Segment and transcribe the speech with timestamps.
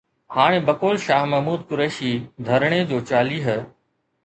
[0.35, 2.11] هاڻ بقول شاهه محمود قريشي،
[2.49, 3.57] ڌرڻي جو چاليهه